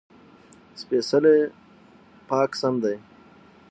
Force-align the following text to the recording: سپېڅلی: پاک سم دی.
سپېڅلی: 0.79 1.37
پاک 2.29 2.49
سم 2.61 2.73
دی. 2.83 2.95